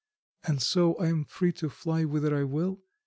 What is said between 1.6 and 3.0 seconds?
fly whither I will?